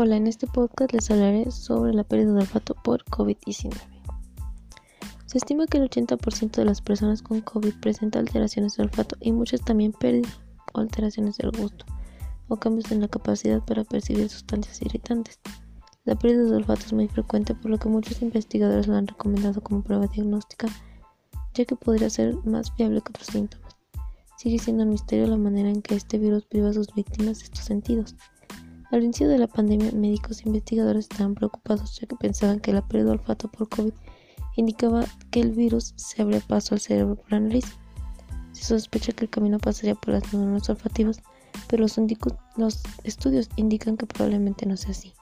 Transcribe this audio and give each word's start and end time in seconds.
Hola, 0.00 0.14
en 0.14 0.28
este 0.28 0.46
podcast 0.46 0.92
les 0.92 1.10
hablaré 1.10 1.50
sobre 1.50 1.92
la 1.92 2.04
pérdida 2.04 2.32
de 2.32 2.38
olfato 2.42 2.76
por 2.84 3.04
COVID-19. 3.06 3.74
Se 5.26 5.38
estima 5.38 5.66
que 5.66 5.78
el 5.78 5.90
80% 5.90 6.52
de 6.52 6.64
las 6.64 6.80
personas 6.80 7.20
con 7.20 7.40
COVID 7.40 7.74
presenta 7.80 8.20
alteraciones 8.20 8.76
de 8.76 8.84
olfato 8.84 9.16
y 9.18 9.32
muchas 9.32 9.60
también 9.62 9.90
pérdida 9.90 10.28
o 10.72 10.78
alteraciones 10.78 11.38
del 11.38 11.50
gusto 11.50 11.84
o 12.46 12.56
cambios 12.58 12.92
en 12.92 13.00
la 13.00 13.08
capacidad 13.08 13.60
para 13.64 13.82
percibir 13.82 14.28
sustancias 14.28 14.80
irritantes. 14.82 15.40
La 16.04 16.14
pérdida 16.14 16.44
de 16.44 16.54
olfato 16.54 16.86
es 16.86 16.92
muy 16.92 17.08
frecuente 17.08 17.56
por 17.56 17.72
lo 17.72 17.78
que 17.78 17.88
muchos 17.88 18.22
investigadores 18.22 18.86
la 18.86 18.98
han 18.98 19.08
recomendado 19.08 19.60
como 19.62 19.82
prueba 19.82 20.06
diagnóstica 20.06 20.68
ya 21.54 21.64
que 21.64 21.74
podría 21.74 22.08
ser 22.08 22.36
más 22.44 22.70
fiable 22.70 23.00
que 23.00 23.10
otros 23.10 23.26
síntomas. 23.26 23.76
Sigue 24.36 24.60
siendo 24.60 24.84
un 24.84 24.90
misterio 24.90 25.26
la 25.26 25.38
manera 25.38 25.68
en 25.68 25.82
que 25.82 25.96
este 25.96 26.18
virus 26.18 26.44
priva 26.44 26.68
a 26.68 26.72
sus 26.72 26.94
víctimas 26.94 27.40
de 27.40 27.46
estos 27.46 27.64
sentidos. 27.64 28.14
Al 28.90 29.04
inicio 29.04 29.28
de 29.28 29.38
la 29.38 29.46
pandemia, 29.46 29.92
médicos 29.92 30.40
e 30.40 30.48
investigadores 30.48 31.08
estaban 31.10 31.34
preocupados 31.34 31.98
ya 32.00 32.06
que 32.06 32.16
pensaban 32.16 32.58
que 32.58 32.72
la 32.72 32.86
pérdida 32.86 33.10
de 33.10 33.18
olfato 33.18 33.50
por 33.50 33.68
COVID 33.68 33.92
indicaba 34.56 35.04
que 35.30 35.40
el 35.40 35.52
virus 35.52 35.92
se 35.96 36.22
abría 36.22 36.40
paso 36.40 36.74
al 36.74 36.80
cerebro 36.80 37.16
por 37.16 37.30
la 37.32 37.40
nariz. 37.40 37.66
Se 38.52 38.64
sospecha 38.64 39.12
que 39.12 39.26
el 39.26 39.30
camino 39.30 39.58
pasaría 39.58 39.94
por 39.94 40.14
las 40.14 40.32
neuronas 40.32 40.70
olfativas, 40.70 41.20
pero 41.68 41.82
los, 42.56 42.82
estudios 43.04 43.50
indican 43.56 43.98
que 43.98 44.06
probablemente 44.06 44.64
no 44.64 44.76
sea 44.76 44.92
así. 44.92 45.12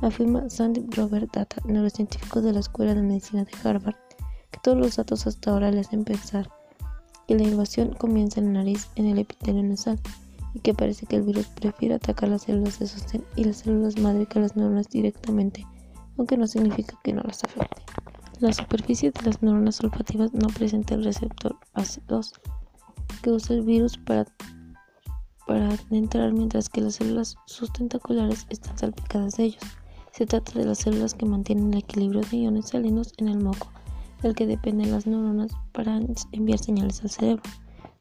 Afirma 0.00 0.48
Sandy 0.48 0.84
Robert 0.96 1.30
Data, 1.32 1.60
neurocientífico 1.66 2.40
de 2.40 2.52
la 2.52 2.60
Escuela 2.60 2.94
de 2.94 3.02
Medicina 3.02 3.44
de 3.44 3.68
Harvard, 3.68 3.96
que 4.50 4.60
todos 4.62 4.78
los 4.78 4.96
datos 4.96 5.26
hasta 5.26 5.50
ahora 5.50 5.70
le 5.70 5.80
hacen 5.80 6.04
pensar 6.04 6.50
que 7.28 7.36
la 7.36 7.44
invasión 7.44 7.92
comienza 7.92 8.40
en 8.40 8.46
la 8.46 8.60
nariz, 8.60 8.88
en 8.96 9.06
el 9.06 9.18
epitelio 9.18 9.62
nasal, 9.62 10.00
y 10.54 10.60
que 10.60 10.72
parece 10.72 11.06
que 11.06 11.16
el 11.16 11.22
virus 11.22 11.48
prefiere 11.48 11.96
atacar 11.96 12.28
las 12.28 12.42
células 12.42 12.78
de 12.78 12.86
sostén 12.86 13.24
y 13.36 13.44
las 13.44 13.58
células 13.58 13.98
madre 13.98 14.26
que 14.26 14.40
las 14.40 14.56
neuronas 14.56 14.88
directamente, 14.88 15.66
aunque 16.16 16.36
no 16.36 16.46
significa 16.46 16.98
que 17.02 17.12
no 17.12 17.22
las 17.22 17.42
afecte. 17.44 17.82
La 18.40 18.52
superficie 18.52 19.10
de 19.10 19.22
las 19.22 19.42
neuronas 19.42 19.80
olfativas 19.82 20.32
no 20.32 20.46
presenta 20.48 20.94
el 20.94 21.04
receptor 21.04 21.56
AC2 21.74 22.32
que 23.22 23.30
usa 23.30 23.56
el 23.56 23.62
virus 23.62 23.96
para, 23.98 24.26
para 25.46 25.76
entrar 25.90 26.32
mientras 26.32 26.68
que 26.68 26.80
las 26.80 26.96
células 26.96 27.36
sustentaculares 27.46 28.46
están 28.50 28.76
salpicadas 28.78 29.36
de 29.36 29.44
ellos. 29.44 29.62
Se 30.12 30.26
trata 30.26 30.58
de 30.58 30.66
las 30.66 30.78
células 30.78 31.14
que 31.14 31.26
mantienen 31.26 31.72
el 31.72 31.80
equilibrio 31.80 32.20
de 32.20 32.36
iones 32.36 32.68
salinos 32.68 33.12
en 33.16 33.28
el 33.28 33.42
moco, 33.42 33.72
del 34.22 34.34
que 34.34 34.46
dependen 34.46 34.92
las 34.92 35.06
neuronas 35.06 35.52
para 35.72 36.00
enviar 36.32 36.58
señales 36.58 37.02
al 37.02 37.10
cerebro. 37.10 37.42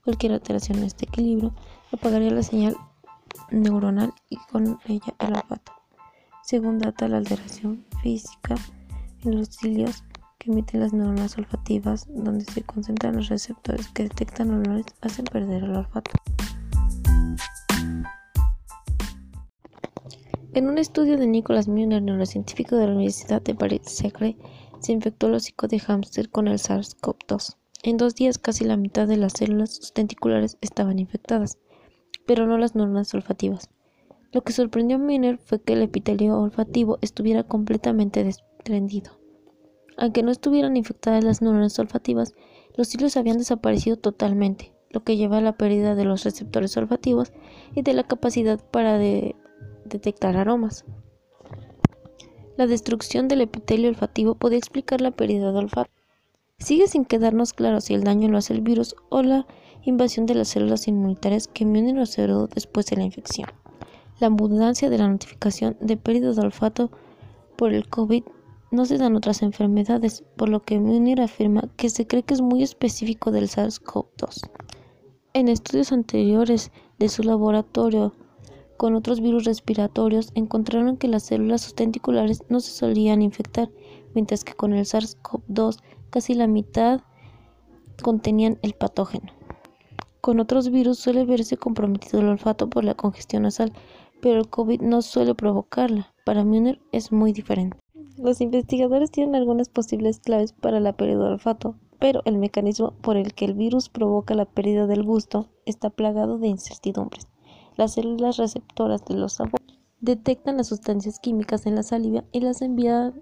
Cualquier 0.03 0.33
alteración 0.33 0.79
en 0.79 0.83
este 0.83 1.05
equilibrio 1.05 1.53
apagaría 1.93 2.29
la 2.31 2.43
señal 2.43 2.75
neuronal 3.51 4.13
y 4.29 4.35
con 4.35 4.77
ella 4.85 5.15
el 5.19 5.33
olfato. 5.33 5.71
Según 6.43 6.77
data 6.77 7.07
la 7.07 7.17
alteración 7.17 7.85
física 8.01 8.55
en 9.23 9.37
los 9.37 9.47
cilios 9.47 10.03
que 10.39 10.51
emiten 10.51 10.81
las 10.81 10.91
neuronas 10.91 11.37
olfativas, 11.37 12.05
donde 12.09 12.43
se 12.43 12.63
concentran 12.63 13.15
los 13.15 13.29
receptores 13.29 13.87
que 13.89 14.03
detectan 14.03 14.53
olores, 14.53 14.87
hacen 14.99 15.23
perder 15.23 15.63
el 15.63 15.77
olfato. 15.77 16.11
En 20.53 20.67
un 20.67 20.77
estudio 20.77 21.17
de 21.17 21.27
Nicholas 21.27 21.69
Müller, 21.69 22.01
neurocientífico 22.01 22.75
de 22.75 22.88
la 22.88 22.93
Universidad 22.93 23.41
de 23.41 23.55
Paris-Saclay, 23.55 24.38
se 24.81 24.91
infectó 24.91 25.27
el 25.27 25.35
hocico 25.35 25.69
de 25.69 25.79
hámster 25.79 26.29
con 26.29 26.49
el 26.49 26.59
SARS-CoV-2. 26.59 27.55
En 27.85 27.97
dos 27.97 28.15
días 28.15 28.37
casi 28.37 28.63
la 28.63 28.77
mitad 28.77 29.09
de 29.09 29.17
las 29.17 29.33
células 29.33 29.91
tenticulares 29.93 30.57
estaban 30.61 30.99
infectadas, 30.99 31.57
pero 32.25 32.47
no 32.47 32.57
las 32.57 32.75
neuronas 32.75 33.13
olfativas. 33.13 33.69
Lo 34.31 34.41
que 34.41 34.53
sorprendió 34.53 34.95
a 34.95 34.99
Miner 34.99 35.37
fue 35.37 35.61
que 35.61 35.73
el 35.73 35.81
epitelio 35.81 36.39
olfativo 36.39 36.97
estuviera 37.01 37.43
completamente 37.43 38.23
desprendido. 38.23 39.19
Aunque 39.97 40.23
no 40.23 40.31
estuvieran 40.31 40.77
infectadas 40.77 41.25
las 41.25 41.41
neuronas 41.41 41.77
olfativas, 41.77 42.33
los 42.77 42.95
hilos 42.95 43.17
habían 43.17 43.38
desaparecido 43.38 43.97
totalmente, 43.97 44.73
lo 44.89 45.03
que 45.03 45.17
lleva 45.17 45.39
a 45.39 45.41
la 45.41 45.57
pérdida 45.57 45.93
de 45.93 46.05
los 46.05 46.23
receptores 46.23 46.77
olfativos 46.77 47.33
y 47.75 47.81
de 47.81 47.93
la 47.93 48.03
capacidad 48.03 48.63
para 48.72 48.97
detectar 48.97 50.38
aromas. 50.38 50.85
La 52.55 52.66
destrucción 52.66 53.27
del 53.27 53.41
epitelio 53.41 53.89
olfativo 53.89 54.35
podía 54.35 54.57
explicar 54.57 55.01
la 55.01 55.11
pérdida 55.11 55.51
de 55.51 55.57
olfato. 55.57 56.03
Sigue 56.59 56.88
sin 56.88 57.06
quedarnos 57.06 57.53
claro 57.53 57.81
si 57.81 57.94
el 57.94 58.03
daño 58.03 58.30
lo 58.30 58.38
hace 58.38 58.53
el 58.53 58.62
virus 58.62 58.96
o 59.09 59.22
la 59.22 59.46
invasión 59.84 60.25
de 60.25 60.36
las 60.36 60.47
células 60.47 60.88
inmunitarias 60.88 61.47
que 61.47 61.64
inmunen 61.64 61.97
los 61.97 62.12
cerebro 62.12 62.47
después 62.47 62.86
de 62.86 62.96
la 62.96 63.03
infección. 63.03 63.50
La 64.19 64.28
abundancia 64.28 64.90
de 64.90 64.97
la 64.97 65.09
notificación 65.09 65.75
de 65.81 65.97
pérdida 65.97 66.31
de 66.31 66.41
olfato 66.41 66.90
por 67.58 67.74
el 67.74 67.90
COVID 67.90 68.24
no 68.72 68.86
se 68.86 68.97
dan 68.97 69.16
otras 69.16 69.41
enfermedades, 69.41 70.24
por 70.36 70.50
lo 70.50 70.64
que 70.64 70.80
Munir 70.80 71.22
afirma 71.22 71.69
que 71.75 71.90
se 71.90 72.08
cree 72.08 72.24
que 72.24 72.34
es 72.34 72.41
muy 72.41 72.64
específico 72.64 73.31
del 73.31 73.50
SARS-CoV-2. 73.50 74.50
En 75.34 75.47
estudios 75.47 75.91
anteriores 75.91 76.72
de 76.97 77.09
su 77.09 77.24
laboratorio 77.24 78.14
con 78.78 78.96
otros 78.96 79.22
virus 79.22 79.46
respiratorios 79.46 80.31
encontraron 80.34 80.97
que 80.97 81.08
las 81.08 81.24
células 81.24 81.62
sustenticulares 81.62 82.41
no 82.50 82.59
se 82.59 82.72
solían 82.72 83.22
infectar, 83.22 83.70
mientras 84.16 84.44
que 84.44 84.53
con 84.53 84.74
el 84.74 84.85
SARS-CoV-2 84.85 85.78
casi 86.13 86.35
la 86.35 86.46
mitad 86.46 87.01
contenían 88.03 88.59
el 88.62 88.74
patógeno. 88.74 89.34
Con 90.22 90.40
otros 90.40 90.69
virus 90.69 91.00
suele 91.00 91.25
verse 91.25 91.57
comprometido 91.57 92.19
el 92.19 92.28
olfato 92.28 92.69
por 92.69 92.84
la 92.84 92.94
congestión 92.94 93.41
nasal, 93.41 93.74
pero 94.22 94.40
el 94.40 94.47
COVID 94.47 94.81
no 94.81 95.02
suele 95.02 95.34
provocarla. 95.34 96.13
Para 96.23 96.44
Müller 96.44 96.79
es 96.91 97.12
muy 97.12 97.34
diferente. 97.34 97.79
Los 98.16 98.41
investigadores 98.41 99.09
tienen 99.09 99.34
algunas 99.34 99.69
posibles 99.69 100.19
claves 100.19 100.53
para 100.53 100.79
la 100.79 100.94
pérdida 100.94 101.23
del 101.23 101.34
olfato, 101.34 101.78
pero 101.97 102.22
el 102.25 102.38
mecanismo 102.38 102.91
por 103.02 103.18
el 103.18 103.34
que 103.34 103.46
el 103.46 103.56
virus 103.56 103.90
provoca 103.90 104.35
la 104.35 104.46
pérdida 104.46 104.85
del 104.85 105.02
gusto 105.02 105.50
está 105.66 105.90
plagado 105.90 106.38
de 106.38 106.47
incertidumbres. 106.47 107.28
Las 107.75 107.94
células 107.94 108.38
receptoras 108.38 109.03
de 109.06 109.16
los 109.16 109.34
sabores 109.34 109.79
detectan 110.00 110.57
las 110.57 110.68
sustancias 110.68 111.19
químicas 111.19 111.66
en 111.66 111.73
la 111.73 111.81
saliva 111.81 112.23
y 112.31 112.41
las 112.41 112.62
envían 112.62 113.19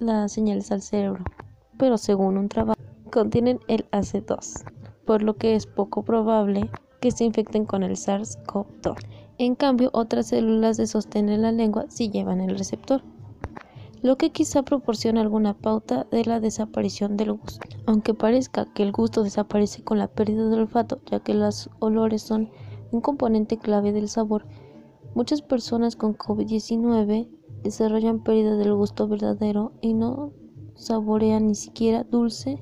las 0.00 0.32
señales 0.32 0.70
al 0.70 0.82
cerebro 0.82 1.24
pero 1.78 1.96
según 1.96 2.36
un 2.36 2.48
trabajo 2.48 2.78
contienen 3.10 3.60
el 3.68 3.88
AC2, 3.90 4.64
por 5.06 5.22
lo 5.22 5.36
que 5.36 5.54
es 5.54 5.66
poco 5.66 6.02
probable 6.02 6.70
que 7.00 7.10
se 7.10 7.24
infecten 7.24 7.64
con 7.64 7.82
el 7.82 7.92
SARS-CoV-2. 7.92 8.96
En 9.38 9.54
cambio, 9.54 9.90
otras 9.92 10.26
células 10.26 10.76
de 10.76 10.86
sostén 10.86 11.28
en 11.28 11.42
la 11.42 11.52
lengua 11.52 11.86
sí 11.88 12.10
llevan 12.10 12.40
el 12.40 12.58
receptor, 12.58 13.02
lo 14.02 14.16
que 14.16 14.30
quizá 14.30 14.62
proporciona 14.62 15.20
alguna 15.20 15.54
pauta 15.54 16.06
de 16.10 16.24
la 16.24 16.40
desaparición 16.40 17.16
del 17.16 17.32
gusto. 17.32 17.66
Aunque 17.86 18.14
parezca 18.14 18.66
que 18.74 18.82
el 18.82 18.92
gusto 18.92 19.22
desaparece 19.22 19.82
con 19.82 19.98
la 19.98 20.08
pérdida 20.08 20.48
del 20.48 20.60
olfato, 20.60 20.98
ya 21.06 21.20
que 21.20 21.34
los 21.34 21.70
olores 21.78 22.22
son 22.22 22.50
un 22.90 23.00
componente 23.00 23.58
clave 23.58 23.92
del 23.92 24.08
sabor, 24.08 24.44
muchas 25.14 25.42
personas 25.42 25.96
con 25.96 26.16
COVID-19 26.16 27.28
desarrollan 27.62 28.22
pérdida 28.22 28.56
del 28.56 28.74
gusto 28.74 29.08
verdadero 29.08 29.72
y 29.80 29.94
no 29.94 30.32
saborea 30.78 31.40
ni 31.40 31.54
siquiera 31.54 32.04
dulce 32.04 32.58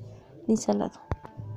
ni 0.48 0.56
salado. 0.56 1.00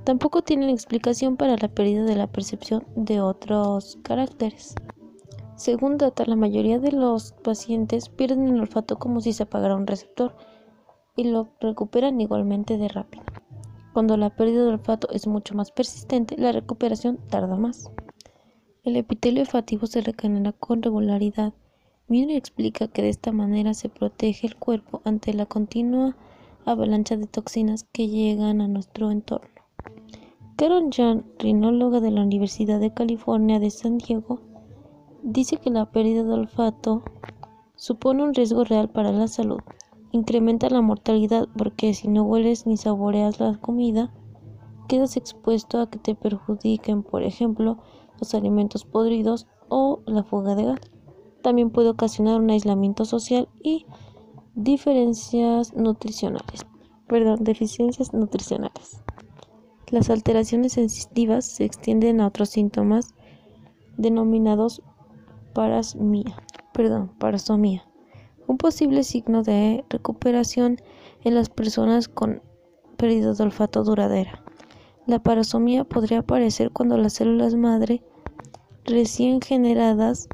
Tampoco 0.04 0.42
tienen 0.42 0.70
explicación 0.70 1.38
para 1.38 1.56
la 1.58 1.68
pérdida 1.68 2.04
de 2.04 2.16
la 2.16 2.28
percepción 2.28 2.86
de 2.96 3.22
otros 3.22 3.98
caracteres. 4.04 4.76
Según 5.56 5.98
data, 5.98 6.24
la 6.26 6.36
mayoría 6.36 6.80
de 6.80 6.92
los 6.92 7.34
pacientes 7.34 8.10
pierden 8.10 8.48
el 8.48 8.62
olfato 8.62 8.98
como 8.98 9.22
si 9.22 9.34
se 9.34 9.44
apagara 9.44 9.76
un 9.76 9.88
receptor 9.88 10.36
y 11.16 11.26
lo 11.26 11.50
recuperan 11.60 12.22
igualmente 12.22 12.78
de 12.78 12.88
rápido. 12.88 13.24
Cuando 13.94 14.16
la 14.16 14.30
pérdida 14.30 14.64
del 14.64 14.76
olfato 14.76 15.10
es 15.12 15.28
mucho 15.28 15.56
más 15.56 15.72
persistente, 15.72 16.38
la 16.38 16.52
recuperación 16.52 17.18
tarda 17.30 17.56
más. 17.58 17.92
El 18.84 18.96
epitelio 18.96 19.42
olfativo 19.42 19.88
se 19.88 20.02
regenera 20.02 20.54
con 20.54 20.82
regularidad. 20.82 21.54
Miller 22.08 22.38
explica 22.38 22.88
que 22.88 23.02
de 23.02 23.10
esta 23.10 23.32
manera 23.32 23.74
se 23.74 23.90
protege 23.90 24.48
el 24.48 24.56
cuerpo 24.56 25.02
ante 25.04 25.34
la 25.34 25.46
continua 25.46 26.16
avalancha 26.72 27.18
de 27.18 27.28
toxinas 27.28 27.86
que 27.92 28.08
llegan 28.08 28.62
a 28.62 28.68
nuestro 28.68 29.12
entorno. 29.12 29.50
Carol 30.56 30.90
Jan, 30.92 31.26
rinóloga 31.38 32.00
de 32.02 32.12
la 32.12 32.22
Universidad 32.22 32.80
de 32.80 32.94
California 32.94 33.60
de 33.60 33.70
San 33.70 33.98
Diego, 33.98 34.42
dice 35.24 35.58
que 35.58 35.70
la 35.70 35.90
pérdida 35.92 36.24
de 36.24 36.34
olfato 36.34 37.04
supone 37.76 38.24
un 38.24 38.34
riesgo 38.34 38.64
real 38.64 38.90
para 38.90 39.12
la 39.12 39.28
salud. 39.28 39.60
Incrementa 40.12 40.70
la 40.70 40.82
mortalidad 40.82 41.48
porque 41.58 41.94
si 41.94 42.08
no 42.08 42.24
hueles 42.24 42.66
ni 42.66 42.78
saboreas 42.78 43.40
la 43.40 43.58
comida, 43.58 44.14
quedas 44.88 45.16
expuesto 45.16 45.80
a 45.80 45.90
que 45.90 46.00
te 46.00 46.16
perjudiquen, 46.16 47.04
por 47.04 47.24
ejemplo, 47.24 47.78
los 48.20 48.34
alimentos 48.34 48.84
podridos 48.86 49.48
o 49.70 50.02
la 50.06 50.24
fuga 50.24 50.56
de 50.56 50.66
gas. 50.66 50.80
También 51.42 51.70
puede 51.70 51.90
ocasionar 51.90 52.42
un 52.42 52.50
aislamiento 52.50 53.06
social 53.06 53.48
y 53.64 53.86
diferencias 54.56 55.74
nutricionales. 55.76 56.66
Perdón, 57.08 57.44
deficiencias 57.44 58.14
nutricionales. 58.14 59.02
Las 59.90 60.10
alteraciones 60.10 60.74
sensitivas 60.74 61.46
se 61.46 61.66
extienden 61.66 62.22
a 62.22 62.28
otros 62.28 62.50
síntomas 62.50 63.16
denominados 63.98 64.84
parasmia, 65.54 66.36
perdón, 66.74 67.12
parasomía, 67.18 67.84
un 68.48 68.58
posible 68.58 69.04
signo 69.04 69.44
de 69.44 69.84
recuperación 69.90 70.78
en 71.24 71.36
las 71.36 71.50
personas 71.50 72.08
con 72.08 72.42
pérdida 72.98 73.34
de 73.34 73.44
olfato 73.44 73.84
duradera. 73.84 74.44
La 75.08 75.20
parasomía 75.20 75.84
podría 75.86 76.20
aparecer 76.20 76.70
cuando 76.72 76.98
las 76.98 77.14
células 77.14 77.56
madre 77.56 78.04
recién 78.86 79.42
generadas 79.42 80.30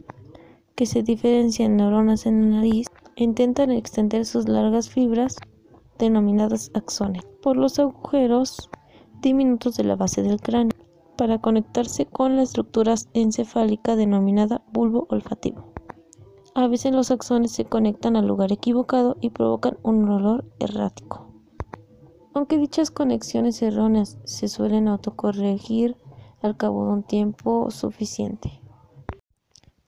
que 0.76 0.86
se 0.86 1.02
diferencian 1.02 1.72
en 1.72 1.78
neuronas 1.78 2.26
en 2.26 2.42
la 2.42 2.58
nariz 2.58 2.88
intentan 3.16 3.72
extender 3.72 4.26
sus 4.26 4.48
largas 4.48 4.90
fibras 4.90 5.38
denominadas 5.98 6.72
axones 6.74 7.24
por 7.42 7.56
los 7.56 7.80
agujeros 7.80 8.70
diminutos 9.22 9.78
de 9.78 9.86
la 9.86 9.96
base 9.96 10.22
del 10.22 10.42
cráneo 10.42 10.76
para 11.18 11.40
conectarse 11.40 12.06
con 12.06 12.36
la 12.36 12.44
estructura 12.44 12.96
encefálica 13.14 13.96
denominada 13.96 14.64
bulbo 14.74 15.08
olfativo. 15.10 15.74
A 16.56 16.68
veces 16.68 16.94
los 16.94 17.12
axones 17.12 17.52
se 17.52 17.66
conectan 17.66 18.16
al 18.16 18.28
lugar 18.28 18.52
equivocado 18.52 19.18
y 19.22 19.30
provocan 19.30 19.78
un 19.84 20.10
olor 20.10 20.46
errático. 20.60 21.32
Aunque 22.34 22.58
dichas 22.58 22.92
conexiones 22.92 23.62
erróneas 23.62 24.18
se 24.26 24.50
suelen 24.50 24.90
autocorregir 24.90 25.96
al 26.42 26.58
cabo 26.58 26.86
de 26.86 26.94
un 26.94 27.04
tiempo 27.04 27.72
suficiente. 27.72 28.62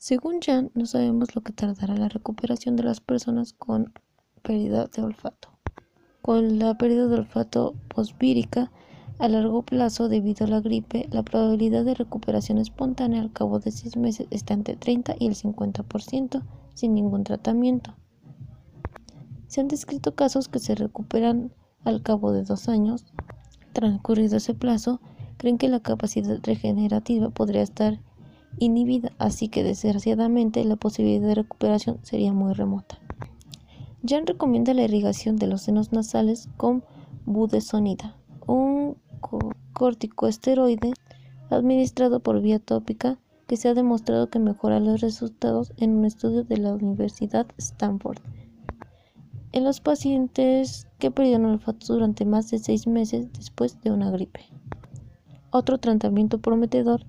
Según 0.07 0.39
Jan, 0.39 0.71
no 0.74 0.86
sabemos 0.86 1.36
lo 1.36 1.42
que 1.42 1.51
tardará 1.51 1.94
la 1.94 2.07
recuperación 2.07 2.77
de 2.77 2.83
las 2.83 3.01
personas 3.01 3.51
con 3.51 3.92
pérdida 4.42 4.86
de 4.86 5.01
olfato. 5.01 5.50
Con 6.21 6.59
la 6.59 6.77
pérdida 6.77 7.07
de 7.07 7.15
olfato 7.15 7.75
posvírica 7.94 8.71
a 9.19 9.27
largo 9.27 9.63
plazo 9.63 10.07
debido 10.07 10.45
a 10.45 10.50
la 10.50 10.62
gripe, 10.62 11.09
la 11.12 11.24
probabilidad 11.24 11.83
de 11.83 11.94
recuperación 11.94 12.57
espontánea 12.57 13.19
al 13.19 13.33
cabo 13.33 13.59
de 13.59 13.71
seis 13.71 13.98
meses 13.98 14.27
está 14.31 14.54
entre 14.54 14.77
30 14.77 15.18
y 15.19 15.27
el 15.27 15.36
50% 15.36 16.42
sin 16.74 16.94
ningún 16.94 17.25
tratamiento. 17.25 17.94
Se 19.48 19.59
han 19.59 19.68
descrito 19.68 20.15
casos 20.15 20.48
que 20.48 20.59
se 20.59 20.74
recuperan 20.75 21.51
al 21.83 22.01
cabo 22.01 22.31
de 22.31 22.44
dos 22.44 22.69
años. 22.69 23.07
Transcurrido 23.74 24.38
ese 24.38 24.54
plazo, 24.54 25.01
creen 25.36 25.57
que 25.57 25.68
la 25.68 25.81
capacidad 25.81 26.39
regenerativa 26.44 27.30
podría 27.30 27.63
estar 27.63 28.00
inhibida, 28.59 29.11
así 29.17 29.49
que 29.49 29.63
desgraciadamente 29.63 30.63
la 30.63 30.75
posibilidad 30.75 31.27
de 31.27 31.35
recuperación 31.35 31.99
sería 32.03 32.33
muy 32.33 32.53
remota. 32.53 32.99
Jan 34.07 34.27
recomienda 34.27 34.73
la 34.73 34.83
irrigación 34.83 35.38
de 35.38 35.47
los 35.47 35.61
senos 35.61 35.91
nasales 35.91 36.49
con 36.57 36.83
budesonida, 37.25 38.15
un 38.45 38.97
corticoesteroide 39.73 40.94
administrado 41.49 42.19
por 42.19 42.41
vía 42.41 42.59
tópica 42.59 43.19
que 43.47 43.57
se 43.57 43.69
ha 43.69 43.73
demostrado 43.73 44.29
que 44.29 44.39
mejora 44.39 44.79
los 44.79 45.01
resultados 45.01 45.73
en 45.77 45.95
un 45.95 46.05
estudio 46.05 46.44
de 46.44 46.57
la 46.57 46.73
Universidad 46.73 47.47
Stanford. 47.57 48.19
En 49.53 49.63
los 49.63 49.79
pacientes 49.79 50.88
que 50.99 51.09
perdieron 51.09 51.45
olfato 51.45 51.94
durante 51.94 52.25
más 52.25 52.51
de 52.51 52.59
seis 52.59 52.85
meses 52.85 53.31
después 53.33 53.81
de 53.81 53.91
una 53.91 54.11
gripe. 54.11 54.41
Otro 55.51 55.77
tratamiento 55.77 56.39
prometedor 56.39 57.05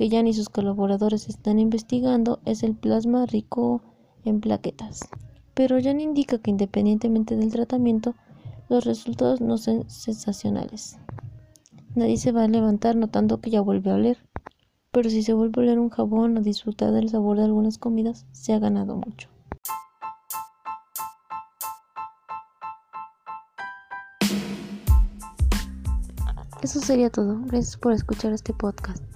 que 0.00 0.08
Jan 0.08 0.26
y 0.26 0.32
sus 0.32 0.48
colaboradores 0.48 1.28
están 1.28 1.58
investigando 1.58 2.40
es 2.46 2.62
el 2.62 2.74
plasma 2.74 3.26
rico 3.26 3.82
en 4.24 4.40
plaquetas. 4.40 5.00
Pero 5.52 5.76
Jan 5.78 6.00
indica 6.00 6.38
que 6.38 6.50
independientemente 6.50 7.36
del 7.36 7.52
tratamiento, 7.52 8.14
los 8.70 8.86
resultados 8.86 9.42
no 9.42 9.58
son 9.58 9.90
sensacionales. 9.90 10.96
Nadie 11.94 12.16
se 12.16 12.32
va 12.32 12.44
a 12.44 12.48
levantar 12.48 12.96
notando 12.96 13.42
que 13.42 13.50
ya 13.50 13.60
vuelve 13.60 13.90
a 13.90 13.96
oler. 13.96 14.16
Pero 14.90 15.10
si 15.10 15.22
se 15.22 15.34
vuelve 15.34 15.60
a 15.60 15.64
oler 15.64 15.78
un 15.78 15.90
jabón 15.90 16.38
o 16.38 16.40
disfrutar 16.40 16.92
del 16.92 17.10
sabor 17.10 17.36
de 17.36 17.44
algunas 17.44 17.76
comidas, 17.76 18.24
se 18.32 18.54
ha 18.54 18.58
ganado 18.58 18.96
mucho. 18.96 19.28
Eso 26.62 26.80
sería 26.80 27.10
todo. 27.10 27.38
Gracias 27.44 27.76
por 27.76 27.92
escuchar 27.92 28.32
este 28.32 28.54
podcast. 28.54 29.09